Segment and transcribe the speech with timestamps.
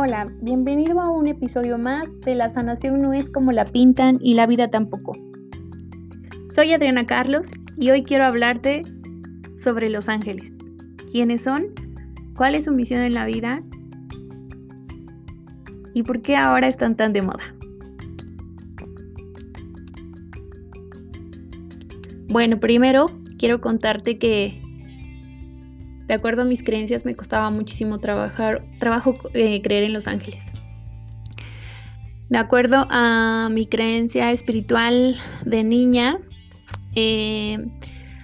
[0.00, 4.34] Hola, bienvenido a un episodio más de La sanación no es como la pintan y
[4.34, 5.10] la vida tampoco.
[6.54, 8.84] Soy Adriana Carlos y hoy quiero hablarte
[9.60, 10.52] sobre los ángeles.
[11.10, 11.74] ¿Quiénes son?
[12.36, 13.60] ¿Cuál es su misión en la vida?
[15.94, 17.56] ¿Y por qué ahora están tan de moda?
[22.28, 24.62] Bueno, primero quiero contarte que
[26.08, 30.42] de acuerdo a mis creencias me costaba muchísimo trabajar, trabajo eh, creer en los ángeles.
[32.30, 36.18] De acuerdo a mi creencia espiritual de niña,
[36.94, 37.58] eh,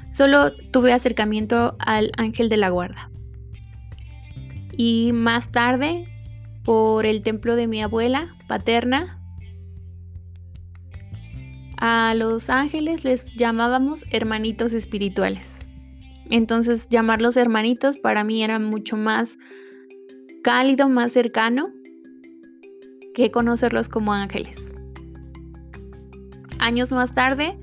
[0.09, 3.11] solo tuve acercamiento al ángel de la guarda.
[4.77, 6.09] Y más tarde,
[6.65, 9.21] por el templo de mi abuela paterna,
[11.77, 15.54] a los ángeles les llamábamos hermanitos espirituales.
[16.31, 19.29] Entonces llamarlos hermanitos para mí era mucho más
[20.43, 21.71] cálido, más cercano
[23.15, 24.57] que conocerlos como ángeles.
[26.59, 27.57] Años más tarde,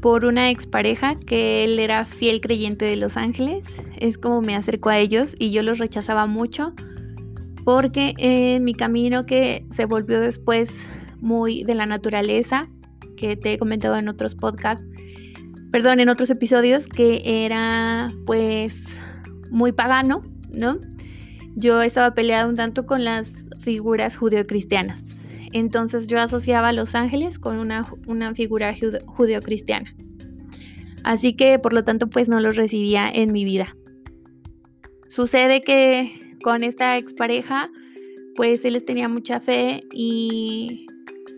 [0.00, 3.64] por una expareja que él era fiel creyente de los ángeles,
[3.96, 6.74] es como me acercó a ellos y yo los rechazaba mucho
[7.64, 10.70] porque en mi camino que se volvió después
[11.20, 12.68] muy de la naturaleza,
[13.16, 14.84] que te he comentado en otros podcasts,
[15.74, 18.80] perdón, en otros episodios, que era pues
[19.50, 20.78] muy pagano, ¿no?
[21.56, 25.02] Yo estaba peleada un tanto con las figuras judeocristianas.
[25.52, 28.72] Entonces yo asociaba a los ángeles con una, una figura
[29.06, 29.92] judeocristiana.
[31.02, 33.74] Así que por lo tanto pues no los recibía en mi vida.
[35.08, 37.68] Sucede que con esta expareja
[38.36, 40.86] pues él les tenía mucha fe y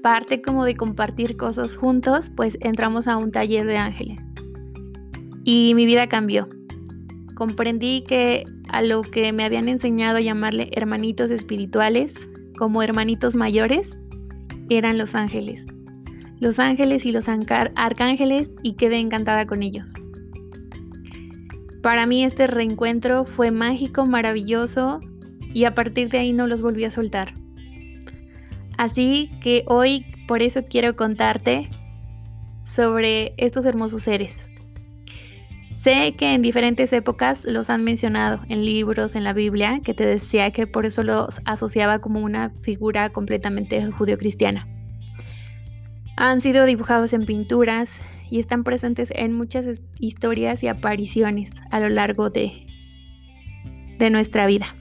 [0.03, 4.21] parte como de compartir cosas juntos pues entramos a un taller de ángeles
[5.47, 6.49] y mi vida cambió.
[7.37, 12.13] Comprendí que a lo que me habían enseñado a llamarle hermanitos espirituales,
[12.59, 13.89] como hermanitos mayores,
[14.69, 15.65] eran los ángeles.
[16.41, 19.93] Los ángeles y los arcángeles y quedé encantada con ellos.
[21.81, 24.99] Para mí este reencuentro fue mágico, maravilloso
[25.55, 27.35] y a partir de ahí no los volví a soltar.
[28.77, 31.71] Así que hoy por eso quiero contarte
[32.67, 34.37] sobre estos hermosos seres.
[35.83, 40.05] Sé que en diferentes épocas los han mencionado en libros, en la Biblia, que te
[40.05, 44.67] decía que por eso los asociaba como una figura completamente judio-cristiana.
[46.17, 47.89] Han sido dibujados en pinturas
[48.31, 52.67] y están presentes en muchas historias y apariciones a lo largo de,
[53.99, 54.75] de nuestra vida.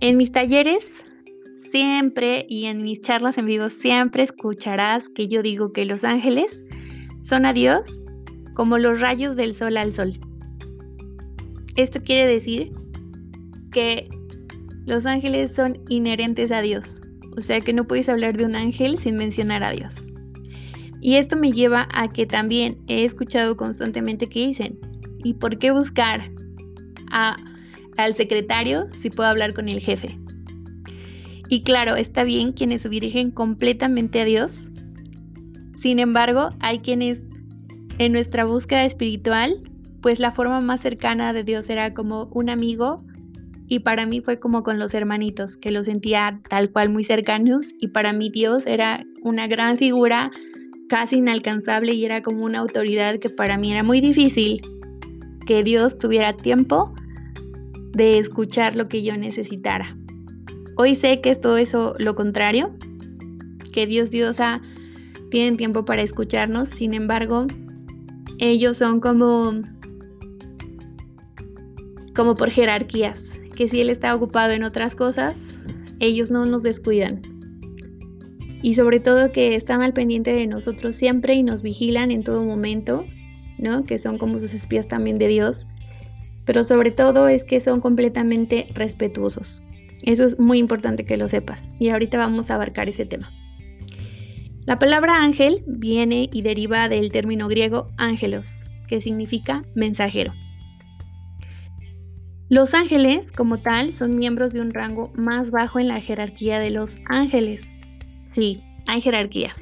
[0.00, 0.84] En mis talleres
[1.70, 6.60] siempre y en mis charlas en vivo siempre escucharás que yo digo que los ángeles
[7.24, 7.86] son a Dios
[8.54, 10.18] como los rayos del sol al sol.
[11.76, 12.72] Esto quiere decir
[13.70, 14.08] que
[14.86, 17.02] los ángeles son inherentes a Dios,
[17.36, 19.94] o sea que no puedes hablar de un ángel sin mencionar a Dios.
[21.00, 24.78] Y esto me lleva a que también he escuchado constantemente que dicen,
[25.22, 26.30] ¿y por qué buscar
[27.10, 30.18] al secretario si puedo hablar con el jefe?
[31.48, 34.70] Y claro, está bien quienes se dirigen completamente a Dios.
[35.80, 37.20] Sin embargo, hay quienes
[37.98, 39.62] en nuestra búsqueda espiritual,
[40.02, 43.02] pues la forma más cercana de Dios era como un amigo
[43.68, 47.72] y para mí fue como con los hermanitos, que los sentía tal cual muy cercanos
[47.80, 50.30] y para mí Dios era una gran figura
[50.88, 54.60] casi inalcanzable y era como una autoridad que para mí era muy difícil
[55.46, 56.94] que Dios tuviera tiempo
[57.92, 59.96] de escuchar lo que yo necesitara.
[60.78, 62.70] Hoy sé que es todo eso lo contrario,
[63.72, 64.60] que Dios Diosa
[65.30, 67.46] tienen tiempo para escucharnos, sin embargo,
[68.38, 69.62] ellos son como
[72.14, 73.18] como por jerarquías,
[73.54, 75.34] que si él está ocupado en otras cosas,
[75.98, 77.22] ellos no nos descuidan.
[78.62, 82.44] Y sobre todo que están al pendiente de nosotros siempre y nos vigilan en todo
[82.44, 83.04] momento,
[83.58, 83.84] ¿no?
[83.84, 85.66] Que son como sus espías también de Dios.
[86.44, 89.62] Pero sobre todo es que son completamente respetuosos.
[90.02, 91.64] Eso es muy importante que lo sepas.
[91.78, 93.32] Y ahorita vamos a abarcar ese tema.
[94.66, 100.32] La palabra ángel viene y deriva del término griego ángelos, que significa mensajero.
[102.48, 106.70] Los ángeles, como tal, son miembros de un rango más bajo en la jerarquía de
[106.70, 107.64] los ángeles.
[108.28, 109.54] Sí, hay jerarquía.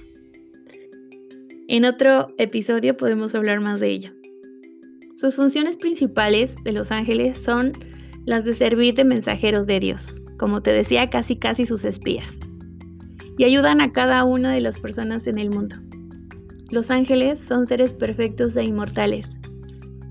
[1.69, 4.11] En otro episodio podemos hablar más de ello.
[5.17, 7.73] Sus funciones principales de los ángeles son
[8.27, 12.39] las de servir de mensajeros de Dios, como te decía, casi casi sus espías
[13.37, 15.77] y ayudan a cada una de las personas en el mundo.
[16.71, 19.27] Los ángeles son seres perfectos e inmortales,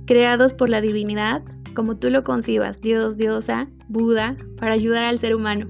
[0.06, 1.44] creados por la divinidad,
[1.74, 5.68] como tú lo concibas, Dios, diosa, Buda, para ayudar al ser humano.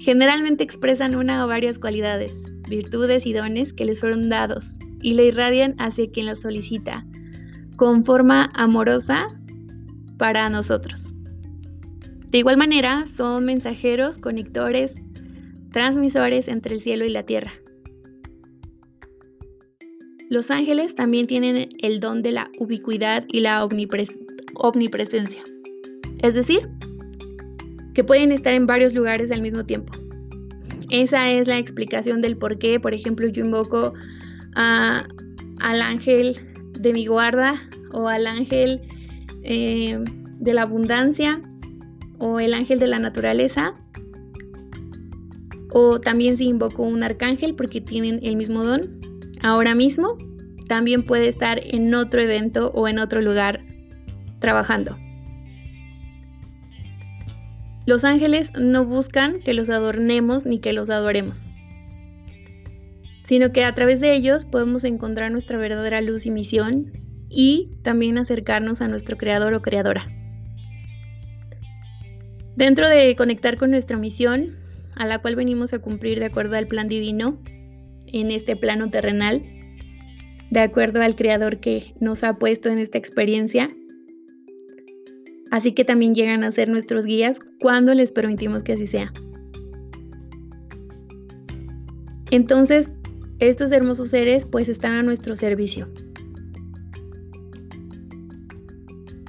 [0.00, 2.36] Generalmente expresan una o varias cualidades,
[2.68, 7.04] virtudes y dones que les fueron dados y le irradian hacia quien los solicita,
[7.76, 9.28] con forma amorosa
[10.18, 11.13] para nosotros.
[12.34, 14.92] De igual manera, son mensajeros, conectores,
[15.70, 17.52] transmisores entre el cielo y la tierra.
[20.30, 25.44] Los ángeles también tienen el don de la ubicuidad y la omnipresencia.
[26.24, 26.68] Es decir,
[27.94, 29.92] que pueden estar en varios lugares al mismo tiempo.
[30.90, 33.94] Esa es la explicación del por qué, por ejemplo, yo invoco
[34.56, 36.40] al ángel
[36.80, 38.80] de mi guarda o al ángel
[39.44, 40.00] eh,
[40.40, 41.40] de la abundancia
[42.18, 43.74] o el ángel de la naturaleza.
[45.70, 49.00] O también si invoco un arcángel porque tienen el mismo don,
[49.42, 50.16] ahora mismo
[50.68, 53.60] también puede estar en otro evento o en otro lugar
[54.38, 54.96] trabajando.
[57.86, 61.48] Los ángeles no buscan que los adornemos ni que los adoremos,
[63.26, 66.92] sino que a través de ellos podemos encontrar nuestra verdadera luz y misión
[67.28, 70.13] y también acercarnos a nuestro creador o creadora.
[72.56, 74.56] Dentro de conectar con nuestra misión,
[74.94, 77.38] a la cual venimos a cumplir de acuerdo al plan divino,
[78.06, 79.42] en este plano terrenal,
[80.50, 83.68] de acuerdo al creador que nos ha puesto en esta experiencia.
[85.50, 89.12] Así que también llegan a ser nuestros guías cuando les permitimos que así sea.
[92.30, 92.88] Entonces,
[93.40, 95.88] estos hermosos seres pues están a nuestro servicio.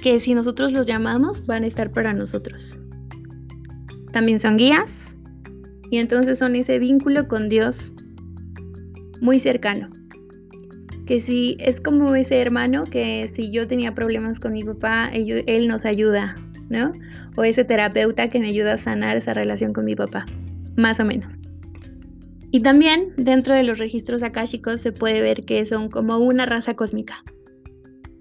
[0.02, 2.78] Que si nosotros los llamamos, van a estar para nosotros.
[4.16, 4.90] También son guías
[5.92, 7.94] y entonces son ese vínculo con Dios
[9.20, 9.90] muy cercano.
[11.06, 15.68] Que si es como ese hermano que si yo tenía problemas con mi papá, él,
[15.68, 16.38] nos ayuda,
[16.70, 16.94] ¿no?
[17.36, 20.26] O ese terapeuta que me ayuda a sanar esa relación con mi papá,
[20.78, 21.42] más o menos.
[22.52, 26.74] Y también dentro de los registros akáshicos se puede ver que son como una raza
[26.76, 27.22] cósmica,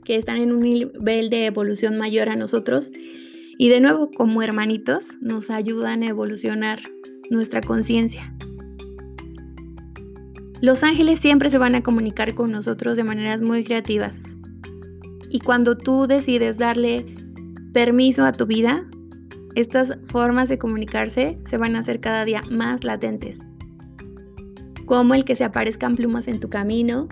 [0.02, 2.90] que están en un nivel de evolución mayor a nosotros
[3.58, 6.80] y de nuevo como hermanitos nos ayudan a evolucionar
[7.30, 8.32] nuestra conciencia.
[10.60, 14.16] Los ángeles siempre se van a comunicar con nosotros de maneras muy creativas.
[15.28, 17.04] Y cuando tú decides darle
[17.72, 18.84] permiso a tu vida,
[19.56, 23.38] estas formas de comunicarse se van a hacer cada día más latentes.
[24.86, 27.08] Como el que se aparezcan plumas en tu camino,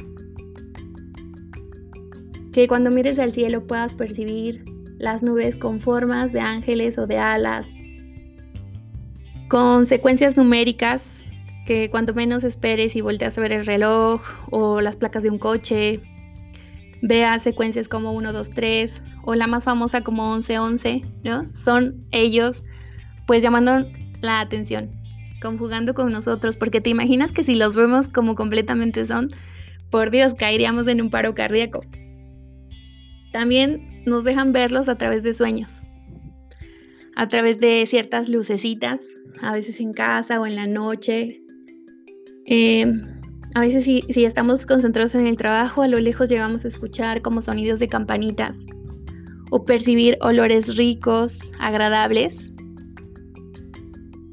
[2.53, 4.65] que cuando mires al cielo puedas percibir
[5.03, 7.67] las nubes con formas de ángeles o de alas,
[9.49, 11.05] con secuencias numéricas
[11.67, 14.23] que cuanto menos esperes y volteas a ver el reloj
[14.53, 16.01] o las placas de un coche,
[17.03, 21.53] veas secuencias como 1, 2, 3 o la más famosa como 11, 11, ¿no?
[21.55, 22.65] Son ellos
[23.27, 23.85] pues llamando
[24.21, 24.93] la atención,
[25.41, 29.35] conjugando con nosotros, porque te imaginas que si los vemos como completamente son,
[29.91, 31.81] por Dios, caeríamos en un paro cardíaco.
[33.33, 35.73] También nos dejan verlos a través de sueños,
[37.17, 39.01] a través de ciertas lucecitas,
[39.41, 41.43] a veces en casa o en la noche,
[42.47, 43.03] Em,
[43.55, 47.23] a veces si, si, estamos concentrados en el trabajo, a lo lejos llegamos a escuchar
[47.23, 48.59] como sonidos de campanitas
[49.51, 52.35] o percibir olores ricos, agradables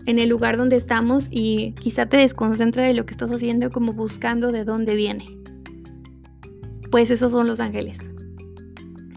[0.06, 3.94] en el lugar donde estamos y quizá te desconcentra de lo que estás haciendo como
[3.94, 5.26] buscando de dónde viene.
[6.90, 8.09] Pues esos son los ángeles.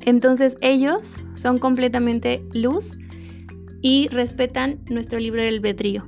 [0.04, 2.96] Entonces ellos son completamente luz
[3.82, 6.02] y respetan nuestro libre albedrío.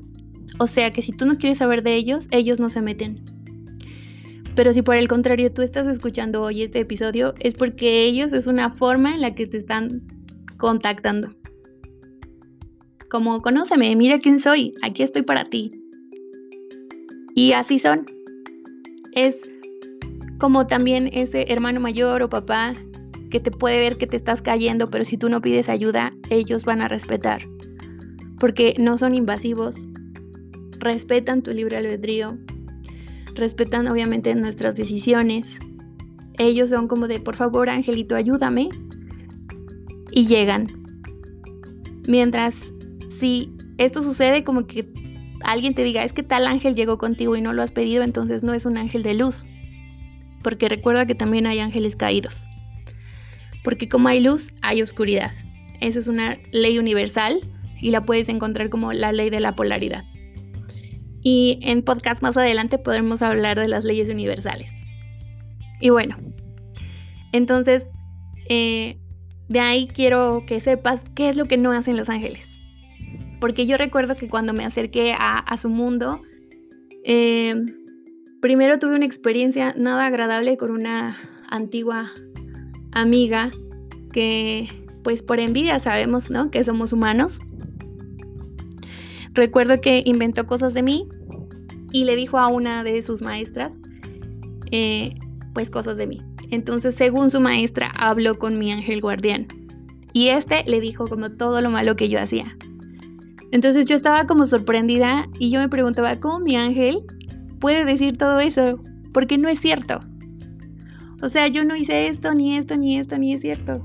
[0.58, 3.24] O sea que si tú no quieres saber de ellos, ellos no se meten.
[4.54, 8.46] Pero si por el contrario tú estás escuchando hoy este episodio, es porque ellos es
[8.46, 10.02] una forma en la que te están
[10.58, 11.34] contactando.
[13.10, 15.72] Como conóceme, mira quién soy, aquí estoy para ti.
[17.34, 18.06] Y así son.
[19.12, 19.36] Es
[20.38, 22.74] como también ese hermano mayor o papá
[23.34, 26.64] que te puede ver que te estás cayendo, pero si tú no pides ayuda, ellos
[26.64, 27.42] van a respetar.
[28.38, 29.88] Porque no son invasivos,
[30.78, 32.38] respetan tu libre albedrío,
[33.34, 35.48] respetan obviamente nuestras decisiones.
[36.38, 38.68] Ellos son como de, por favor, Angelito, ayúdame.
[40.12, 40.68] Y llegan.
[42.06, 42.54] Mientras,
[43.18, 44.88] si esto sucede como que
[45.42, 48.44] alguien te diga, es que tal ángel llegó contigo y no lo has pedido, entonces
[48.44, 49.48] no es un ángel de luz.
[50.44, 52.46] Porque recuerda que también hay ángeles caídos.
[53.64, 55.32] Porque como hay luz, hay oscuridad.
[55.80, 57.40] Esa es una ley universal
[57.80, 60.04] y la puedes encontrar como la ley de la polaridad
[61.24, 64.70] y en podcast más adelante podremos hablar de las leyes universales.
[65.80, 66.16] Y bueno,
[67.32, 67.84] entonces
[68.48, 68.98] eh,
[69.48, 72.46] de ahí quiero que sepas qué es lo que no hacen los ángeles.
[73.40, 76.22] porque yo recuerdo que cuando me acerqué a, su mundo,
[77.04, 77.54] eh,
[78.40, 81.16] primero tuve una experiencia nada agradable con una
[81.50, 82.10] antigua
[82.94, 83.50] amiga
[84.12, 84.68] que
[85.02, 86.50] pues por envidia sabemos, ¿no?
[86.50, 87.38] Que somos humanos.
[89.34, 91.08] Recuerdo que inventó cosas de mí
[91.92, 93.72] y le dijo a una de sus maestras,
[94.70, 95.14] eh,
[95.52, 96.22] pues cosas de mí.
[96.50, 99.46] Entonces, según su maestra, habló con mi ángel guardián.
[100.12, 102.56] Y este le dijo como todo lo malo que yo hacía.
[103.50, 107.02] Entonces yo estaba como sorprendida y yo me preguntaba, ¿cómo mi ángel
[107.60, 108.80] puede decir todo eso?
[109.12, 110.00] Porque no es cierto.
[111.24, 113.82] O sea, yo no hice esto, ni esto, ni esto, ni es cierto.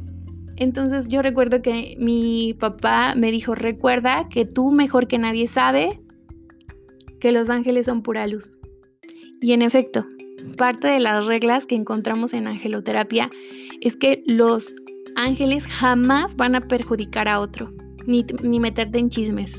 [0.58, 6.02] Entonces yo recuerdo que mi papá me dijo, recuerda que tú mejor que nadie sabe
[7.22, 8.60] que los ángeles son pura luz.
[9.40, 10.06] Y en efecto,
[10.58, 13.30] parte de las reglas que encontramos en angeloterapia
[13.80, 14.76] es que los
[15.16, 17.72] ángeles jamás van a perjudicar a otro,
[18.06, 19.54] ni, ni meterte en chismes.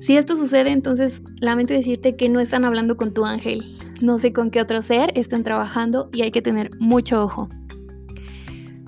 [0.00, 3.77] Si esto sucede, entonces lamento decirte que no están hablando con tu ángel.
[4.00, 7.48] No sé con qué otro ser están trabajando y hay que tener mucho ojo.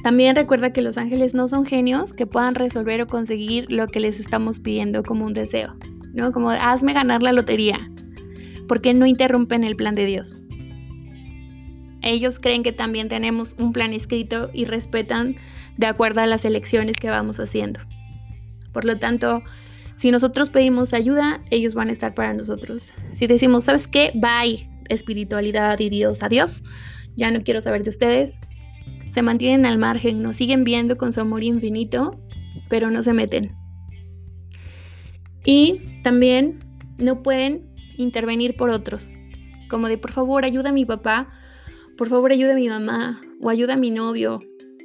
[0.02, 4.00] También recuerda que los ángeles no son genios que puedan resolver o conseguir lo que
[4.00, 5.76] les estamos pidiendo como un deseo,
[6.14, 6.32] ¿no?
[6.32, 7.76] Como hazme ganar la lotería,
[8.68, 10.44] porque no interrumpen el plan de Dios.
[12.02, 15.36] Ellos creen que también tenemos un plan escrito y respetan
[15.76, 17.80] de acuerdo a las elecciones que vamos haciendo.
[18.72, 19.42] Por lo tanto,
[19.96, 22.90] si nosotros pedimos ayuda, ellos van a estar para nosotros.
[23.16, 24.12] Si decimos, ¿sabes qué?
[24.14, 26.62] Bye, espiritualidad y Dios, adiós.
[27.16, 28.32] Ya no quiero saber de ustedes.
[29.14, 32.20] Se mantienen al margen, nos siguen viendo con su amor infinito,
[32.68, 33.56] pero no se meten.
[35.44, 36.58] Y también
[36.98, 37.66] no pueden
[37.96, 39.08] intervenir por otros.
[39.68, 41.28] Como de, por favor, ayuda a mi papá
[42.00, 44.38] por favor ayuda a mi mamá o ayuda a mi novio.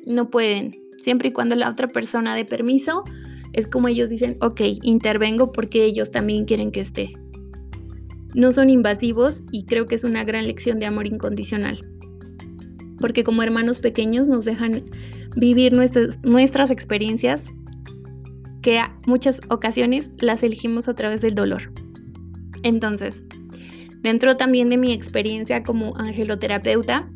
[0.06, 0.72] No pueden.
[0.98, 3.06] Siempre y cuando la otra persona dé permiso,
[3.54, 7.14] es como ellos dicen, ok, intervengo porque ellos también quieren que esté.
[8.36, 11.80] No son invasivos y creo que es una gran lección de amor incondicional.
[13.00, 14.84] Porque como hermanos pequeños nos dejan
[15.36, 17.44] vivir nuestras, experiencias
[18.62, 21.72] que muchas ocasiones las elegimos a través del dolor.
[22.63, 23.24] Entonces,
[24.06, 27.10] Dentro también de mi experiencia como angeloterapeuta,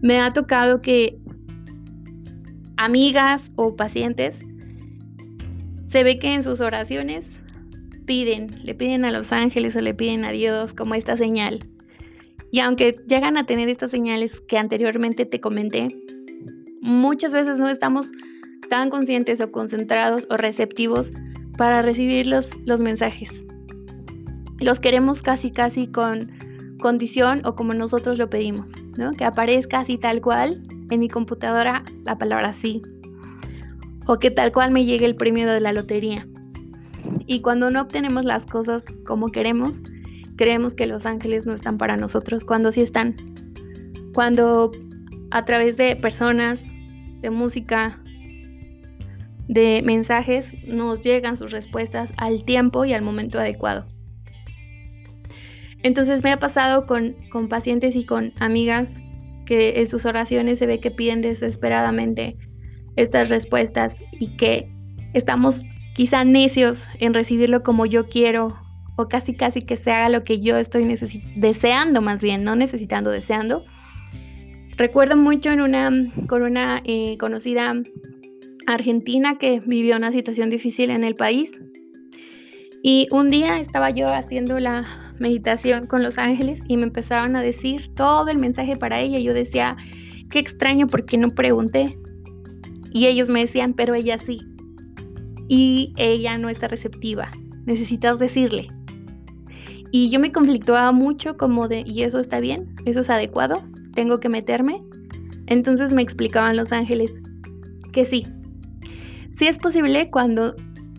[0.00, 1.18] me ha tocado que
[2.78, 4.34] amigas o pacientes
[5.90, 7.26] se ve que en sus oraciones
[8.10, 11.60] piden, le piden a los ángeles o le piden a Dios como esta señal.
[12.50, 15.86] Y aunque llegan a tener estas señales que anteriormente te comenté,
[16.80, 18.10] muchas veces no estamos
[18.68, 21.12] tan conscientes o concentrados o receptivos
[21.56, 23.30] para recibir los, los mensajes
[24.60, 26.30] los queremos casi casi con
[26.80, 29.12] condición o como nosotros lo pedimos, ¿no?
[29.12, 32.82] Que aparezca así tal cual en mi computadora la palabra sí.
[34.06, 36.26] O que tal cual me llegue el premio de la lotería.
[37.30, 39.80] Y cuando no obtenemos las cosas como queremos,
[40.34, 43.14] creemos que los ángeles no están para nosotros, cuando sí están.
[44.14, 44.72] Cuando
[45.30, 46.58] a través de personas,
[47.20, 48.02] de música,
[49.46, 53.86] de mensajes, nos llegan sus respuestas al tiempo y al momento adecuado.
[55.84, 57.14] Entonces me ha pasado con,
[57.48, 58.88] pacientes y con amigas
[59.46, 62.36] que en sus oraciones se ve que piden desesperadamente
[62.96, 64.68] estas respuestas y que
[65.14, 65.62] estamos
[66.00, 68.48] quizá necios en recibirlo como yo quiero
[68.96, 70.84] o casi casi que se haga lo que yo estoy
[71.36, 73.66] deseando más bien, no necesitando, deseando.
[74.78, 75.90] Recuerdo mucho en una,
[76.26, 77.74] con una eh, conocida
[78.66, 81.50] argentina que vivió una situación difícil en el país
[82.82, 87.42] y un día estaba yo haciendo la meditación con los ángeles y me empezaron a
[87.42, 89.18] decir todo el mensaje para ella.
[89.18, 89.76] Yo decía,
[90.30, 91.94] qué extraño porque no pregunté.
[92.90, 94.49] Y ellos me decían, pero ella sí.
[95.50, 97.28] Y ella no está receptiva.
[97.66, 98.68] Necesitas decirle.
[99.90, 102.76] Y yo me conflictuaba mucho como de, ¿y eso está bien?
[102.84, 103.60] ¿Eso es adecuado?
[103.94, 104.80] ¿Tengo que meterme?
[105.48, 107.12] Entonces me explicaban los ángeles
[107.92, 108.24] que sí.
[109.38, 110.54] Sí es posible cuando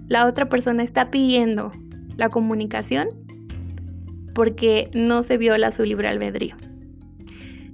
[0.09, 1.71] la otra persona está pidiendo
[2.17, 3.07] la comunicación,
[4.35, 6.57] porque no se viola su libre albedrío.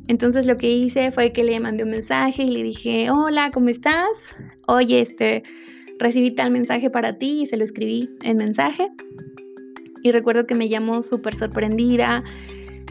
[0.07, 3.69] Entonces lo que hice fue que le mandé un mensaje y le dije, hola, ¿cómo
[3.69, 4.09] estás?
[4.67, 5.41] Oye, este,
[5.99, 8.89] recibí tal mensaje para ti y se lo escribí en mensaje.
[10.03, 12.23] Y recuerdo que me llamó súper sorprendida.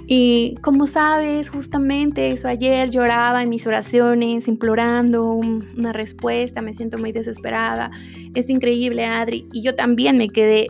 [0.09, 6.97] Y como sabes, justamente eso ayer lloraba en mis oraciones, implorando una respuesta, me siento
[6.99, 7.91] muy desesperada.
[8.35, 9.49] Es increíble, Adri.
[9.53, 10.69] Y yo también me quedé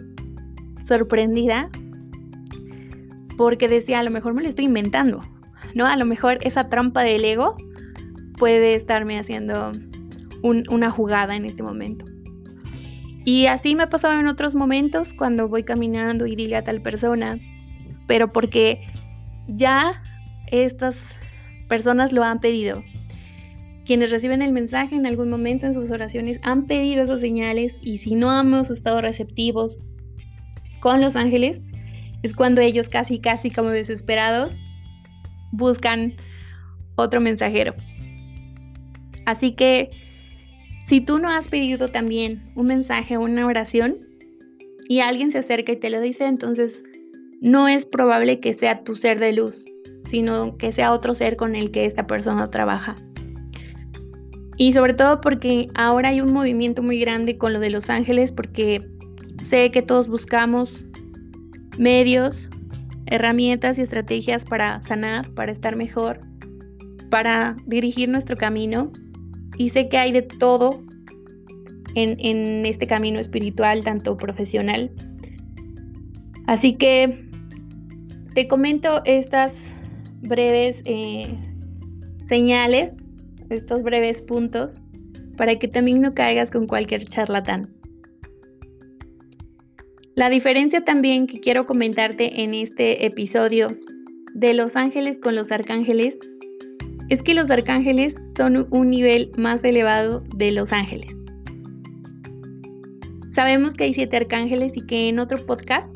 [0.85, 1.69] sorprendida
[3.37, 5.21] porque decía, a lo mejor me lo estoy inventando,
[5.75, 5.87] ¿no?
[5.87, 7.57] A lo mejor esa trampa del ego
[8.39, 9.73] puede estarme haciendo
[10.43, 12.07] una jugada en este momento.
[13.27, 16.81] Y así me ha pasado en otros momentos cuando voy caminando y dile a tal
[16.81, 17.41] persona,
[18.07, 18.87] pero porque
[19.49, 20.01] ya
[20.47, 20.95] estas
[21.69, 22.85] personas lo han pedido.
[23.85, 27.99] Quienes reciben el mensaje en algún momento en sus oraciones han pedido esas señales y
[27.99, 29.77] si no hemos estado receptivos
[30.79, 31.61] con los ángeles,
[32.23, 34.55] es cuando ellos casi, casi como desesperados
[35.51, 36.15] buscan
[36.95, 37.75] otro mensajero.
[39.25, 39.91] Así que
[40.89, 43.99] si tú no has pedido también un mensaje o una oración
[44.89, 46.83] y alguien se acerca y te lo dice, entonces
[47.41, 49.65] no es probable que sea tu ser de luz,
[50.05, 52.95] sino que sea otro ser con el que esta persona trabaja.
[54.57, 58.33] Y sobre todo porque ahora hay un movimiento muy grande con lo de los ángeles,
[58.33, 58.81] porque
[59.45, 60.73] sé que todos buscamos
[61.77, 62.49] medios,
[63.07, 66.21] herramientas y estrategias para sanar, para estar mejor,
[67.11, 68.93] para dirigir nuestro camino.
[69.57, 70.83] Y sé que hay de todo
[71.95, 74.91] en, en este camino espiritual, tanto profesional.
[76.47, 77.27] Así que
[78.35, 79.53] te comento estas
[80.21, 81.35] breves eh,
[82.29, 82.93] señales,
[83.51, 84.77] estos breves puntos,
[85.37, 87.71] para que también no caigas con cualquier charlatán.
[90.15, 93.69] La diferencia también que quiero comentarte en este episodio
[94.35, 96.15] de los ángeles con los arcángeles
[97.09, 101.11] es que los arcángeles son un nivel más elevado de los ángeles.
[103.35, 105.87] Sabemos que hay siete arcángeles y que en otro podcast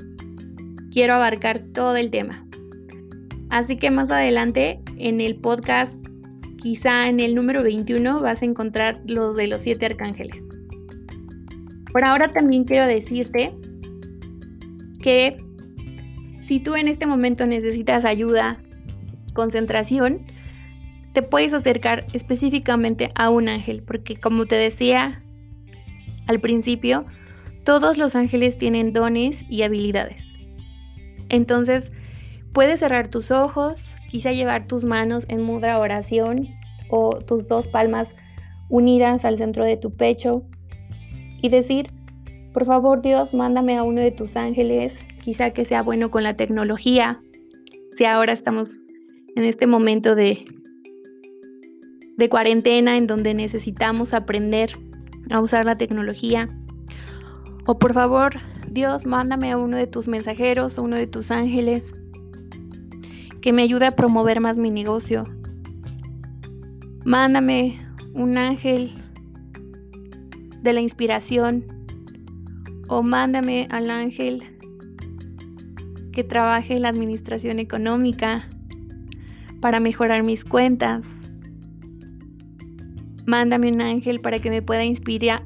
[0.93, 2.45] quiero abarcar todo el tema.
[3.49, 5.93] Así que más adelante en el podcast,
[6.59, 10.37] quizá en el número 21, vas a encontrar los de los siete arcángeles.
[11.93, 13.53] Por ahora también quiero decirte
[15.03, 15.37] que
[16.47, 18.61] si tú en este momento necesitas ayuda,
[19.35, 20.30] concentración,
[21.13, 25.23] te puedes acercar específicamente a un ángel, porque como te decía
[26.27, 27.07] al principio,
[27.65, 30.23] todos los ángeles tienen dones y habilidades.
[31.29, 31.93] Entonces,
[32.53, 33.75] Puedes cerrar tus ojos,
[34.09, 36.49] quizá llevar tus manos en mudra oración
[36.89, 38.09] o tus dos palmas
[38.69, 40.43] unidas al centro de tu pecho
[41.41, 41.87] y decir,
[42.53, 44.93] por favor Dios, mándame a uno de tus ángeles,
[45.23, 47.21] quizá que sea bueno con la tecnología,
[47.97, 48.73] si ahora estamos
[49.37, 50.45] en este momento de,
[52.21, 54.73] de cuarentena en donde necesitamos aprender
[55.31, 56.49] a usar la tecnología.
[57.67, 58.35] O por favor,
[58.69, 61.83] Dios, mándame a uno de tus mensajeros, a uno de tus ángeles,
[63.41, 65.25] que me ayude a promover más mi negocio.
[67.07, 67.81] Mándame
[68.13, 68.93] un ángel
[70.61, 71.65] de la inspiración
[72.89, 74.43] o mándame al ángel
[76.13, 78.47] que trabaje en la administración económica
[79.63, 81.03] para mejorar mis cuentas.
[83.31, 85.41] Mándame un ángel para que me pueda inspirar,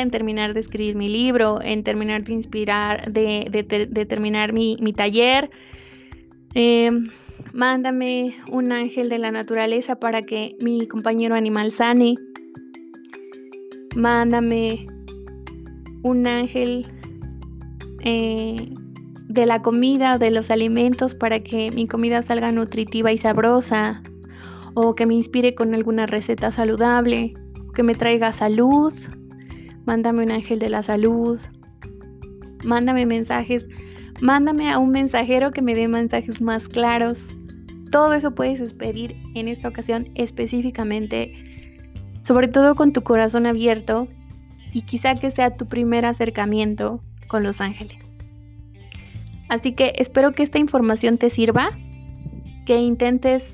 [0.00, 5.50] en terminar de escribir mi libro, en terminar de inspirar, de, terminar mi, taller.
[6.54, 7.10] Em,
[7.52, 12.14] Mándame un ángel de la naturaleza para que mi compañero animal sane.
[13.94, 14.86] Mándame
[16.02, 16.86] un ángel
[18.04, 18.70] eh,
[19.28, 24.02] de la comida, de los alimentos, para que mi comida salga nutritiva y sabrosa.
[24.80, 27.34] O que me inspire con alguna receta saludable.
[27.74, 28.92] Que me traiga salud.
[29.86, 31.40] Mándame un ángel de la salud.
[32.64, 33.66] Mándame mensajes.
[34.20, 37.34] Mándame a un mensajero que me dé mensajes más claros
[37.90, 41.32] todo eso puedes pedir en esta ocasión específicamente,
[42.22, 44.08] sobre todo con tu corazón abierto
[44.72, 47.98] y quizá que sea tu primer acercamiento con los ángeles.
[49.48, 51.70] Así que espero que esta información te sirva,
[52.66, 53.44] que intentes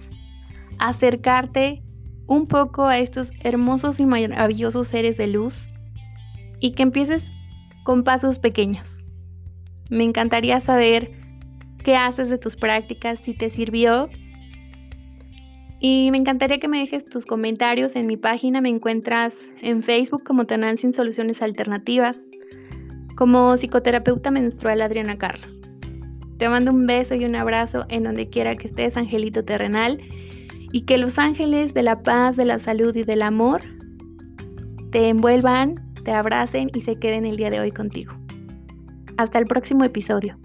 [0.78, 1.82] acercarte
[2.26, 5.54] un poco a estos hermosos y maravillosos seres de luz
[6.60, 7.24] y que empieces
[7.84, 9.04] con pasos pequeños.
[9.90, 11.12] Me encantaría saber
[11.82, 14.08] qué haces de tus prácticas, si te sirvió
[15.86, 18.62] y me encantaría que me dejes tus comentarios en mi página.
[18.62, 22.18] Me encuentras en Facebook como Tanán Sin Soluciones Alternativas,
[23.16, 25.60] como psicoterapeuta menstrual Adriana Carlos.
[26.38, 30.00] Te mando un beso y un abrazo en donde quiera que estés, angelito terrenal,
[30.74, 33.60] y que los ángeles de la paz, de la salud y del amor
[34.90, 38.12] te envuelvan, te abracen y se queden el día de hoy contigo.
[39.16, 40.36] Hasta el próximo episodio.